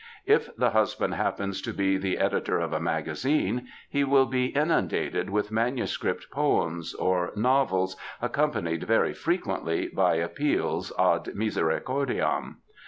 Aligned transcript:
If 0.25 0.49
the 0.55 0.71
husband 0.71 1.13
happens 1.13 1.61
to 1.61 1.71
be 1.71 1.95
the 1.95 2.17
editor 2.17 2.57
of 2.57 2.73
a 2.73 2.79
magazine 2.79 3.67
he 3.87 4.03
will 4.03 4.25
be 4.25 4.47
inundated 4.47 5.29
with 5.29 5.51
manuscript 5.51 6.31
poems 6.31 6.95
or 6.95 7.31
novels, 7.35 7.95
accompanied 8.19 8.85
very 8.85 9.13
frequently 9.13 9.89
by 9.89 10.15
appeals 10.15 10.91
ad 10.97 11.25
misericordiam. 11.35 12.55